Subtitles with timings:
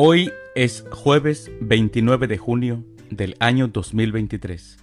[0.00, 4.78] Hoy es jueves 29 de junio del año 2023,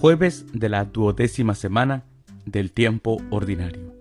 [0.00, 2.04] jueves de la duodécima semana
[2.46, 3.92] del tiempo ordinario.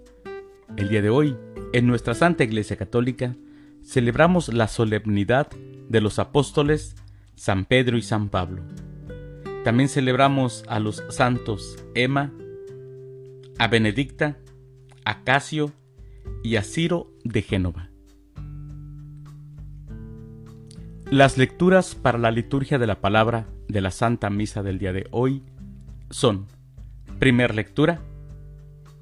[0.77, 1.35] El día de hoy,
[1.73, 3.35] en nuestra Santa Iglesia Católica,
[3.83, 5.49] celebramos la solemnidad
[5.89, 6.95] de los apóstoles
[7.35, 8.63] San Pedro y San Pablo.
[9.65, 12.31] También celebramos a los santos Emma,
[13.57, 14.37] a Benedicta,
[15.03, 15.73] a Casio
[16.41, 17.86] y a Ciro de Génova.
[21.11, 25.07] Las lecturas para la liturgia de la palabra de la Santa Misa del día de
[25.11, 25.41] hoy
[26.09, 26.47] son,
[27.17, 28.01] primer lectura,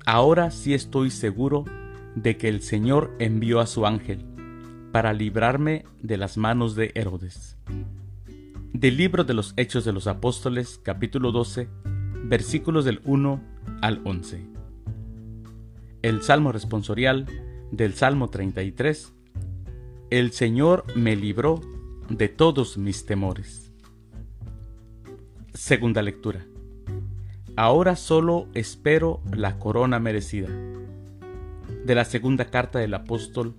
[0.05, 1.65] ahora sí estoy seguro
[2.13, 4.23] de que el Señor envió a su ángel
[4.91, 7.57] para librarme de las manos de Herodes.
[8.71, 11.67] Del libro de los Hechos de los Apóstoles, capítulo 12,
[12.25, 13.41] versículos del 1
[13.81, 14.45] al 11.
[16.03, 17.25] El Salmo responsorial
[17.71, 19.11] del Salmo 33.
[20.11, 21.61] El Señor me libró
[22.09, 23.71] de todos mis temores.
[25.53, 26.45] Segunda lectura.
[27.55, 30.49] Ahora solo espero la corona merecida.
[31.85, 33.55] De la segunda carta del apóstol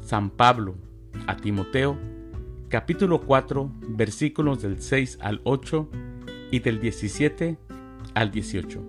[0.00, 0.76] San Pablo
[1.26, 1.98] a Timoteo,
[2.68, 5.88] capítulo 4, versículos del 6 al 8
[6.50, 7.58] y del 17
[8.14, 8.80] al 18.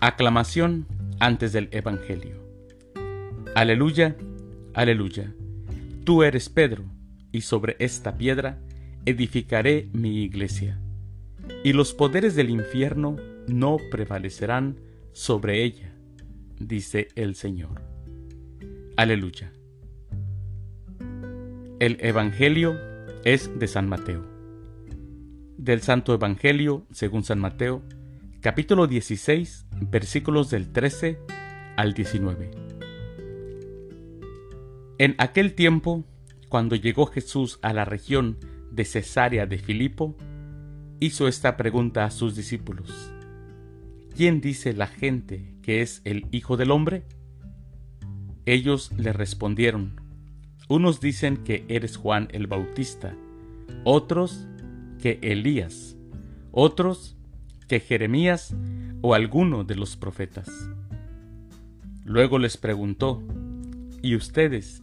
[0.00, 0.86] Aclamación
[1.18, 2.36] antes del Evangelio.
[3.54, 4.16] Aleluya,
[4.74, 5.34] aleluya.
[6.10, 6.86] Tú eres Pedro,
[7.30, 8.58] y sobre esta piedra
[9.06, 10.76] edificaré mi iglesia,
[11.62, 13.14] y los poderes del infierno
[13.46, 14.80] no prevalecerán
[15.12, 15.94] sobre ella,
[16.58, 17.82] dice el Señor.
[18.96, 19.52] Aleluya.
[21.78, 22.76] El Evangelio
[23.24, 24.26] es de San Mateo.
[25.58, 27.82] Del Santo Evangelio, según San Mateo,
[28.40, 31.20] capítulo 16, versículos del 13
[31.76, 32.50] al 19.
[35.00, 36.04] En aquel tiempo,
[36.50, 38.36] cuando llegó Jesús a la región
[38.72, 40.16] de Cesarea de Filipo,
[40.98, 43.12] hizo esta pregunta a sus discípulos.
[44.16, 47.04] ¿Quién dice la gente que es el Hijo del Hombre?
[48.46, 50.00] Ellos le respondieron,
[50.68, 53.14] unos dicen que eres Juan el Bautista,
[53.84, 54.48] otros
[55.00, 55.96] que Elías,
[56.50, 57.16] otros
[57.68, 58.56] que Jeremías
[59.02, 60.48] o alguno de los profetas.
[62.04, 63.22] Luego les preguntó,
[64.02, 64.82] ¿y ustedes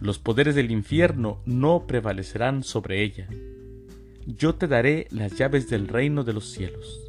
[0.00, 3.28] los poderes del infierno no prevalecerán sobre ella.
[4.26, 7.00] Yo te daré las llaves del reino de los cielos.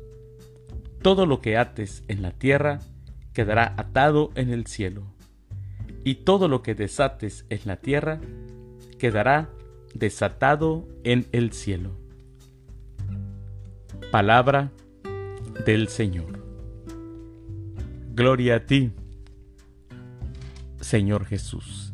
[1.01, 2.79] Todo lo que ates en la tierra
[3.33, 5.03] quedará atado en el cielo,
[6.03, 8.19] y todo lo que desates en la tierra
[8.97, 9.49] quedará
[9.93, 11.91] desatado en el cielo.
[14.11, 14.71] Palabra
[15.65, 16.43] del Señor.
[18.13, 18.91] Gloria a ti,
[20.81, 21.93] Señor Jesús.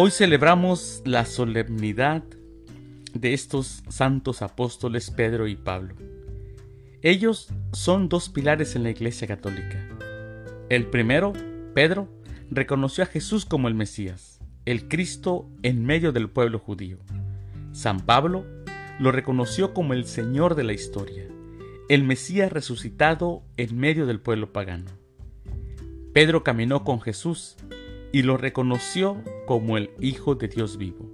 [0.00, 2.22] Hoy celebramos la solemnidad
[3.14, 5.96] de estos santos apóstoles Pedro y Pablo.
[7.02, 9.88] Ellos son dos pilares en la Iglesia Católica.
[10.68, 11.32] El primero,
[11.74, 12.08] Pedro,
[12.48, 16.98] reconoció a Jesús como el Mesías, el Cristo en medio del pueblo judío.
[17.72, 18.46] San Pablo
[19.00, 21.26] lo reconoció como el Señor de la historia,
[21.88, 24.92] el Mesías resucitado en medio del pueblo pagano.
[26.12, 27.56] Pedro caminó con Jesús
[28.12, 31.10] y lo reconoció como el Hijo de Dios vivo.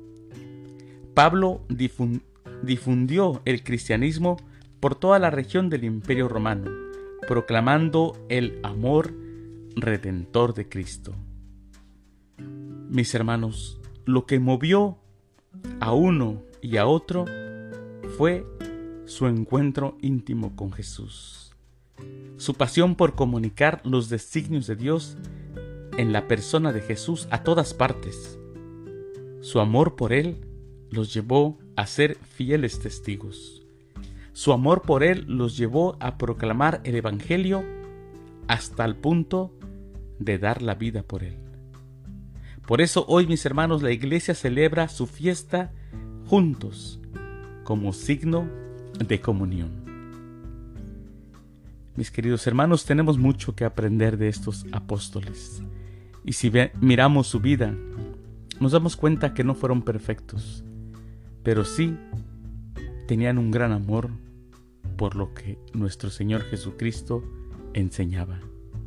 [1.14, 4.36] Pablo difundió el cristianismo
[4.80, 6.70] por toda la región del Imperio Romano,
[7.26, 9.14] proclamando el amor
[9.76, 11.14] redentor de Cristo.
[12.88, 14.98] Mis hermanos, lo que movió
[15.80, 17.24] a uno y a otro
[18.16, 18.46] fue
[19.06, 21.54] su encuentro íntimo con Jesús,
[22.36, 25.16] su pasión por comunicar los designios de Dios
[25.96, 28.38] en la persona de Jesús a todas partes.
[29.40, 30.44] Su amor por Él
[30.90, 33.62] los llevó a ser fieles testigos.
[34.32, 37.64] Su amor por Él los llevó a proclamar el Evangelio
[38.48, 39.56] hasta el punto
[40.18, 41.36] de dar la vida por Él.
[42.66, 45.72] Por eso hoy, mis hermanos, la iglesia celebra su fiesta
[46.26, 47.00] juntos
[47.62, 48.48] como signo
[48.98, 49.84] de comunión.
[51.94, 55.62] Mis queridos hermanos, tenemos mucho que aprender de estos apóstoles
[56.24, 56.50] Y si
[56.80, 57.74] miramos su vida,
[58.58, 60.64] nos damos cuenta que no fueron perfectos,
[61.42, 61.96] pero sí
[63.06, 64.10] tenían un gran amor
[64.96, 67.22] por lo que nuestro Señor Jesucristo
[67.74, 68.40] enseñaba,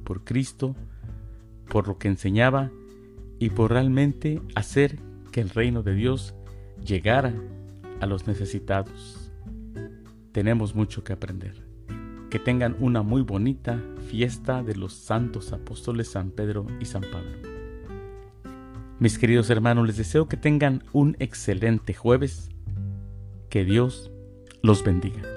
[0.04, 0.76] por Cristo,
[1.70, 2.72] por lo que enseñaba
[3.40, 4.98] y por realmente hacer
[5.32, 6.34] que el reino de Dios
[6.84, 7.34] llegara
[8.00, 9.32] a los necesitados.
[10.32, 11.68] Tenemos mucho que aprender.
[12.30, 17.32] Que tengan una muy bonita fiesta de los santos apóstoles San Pedro y San Pablo.
[19.00, 22.50] Mis queridos hermanos, les deseo que tengan un excelente jueves.
[23.50, 24.12] Que Dios
[24.62, 25.37] los bendiga.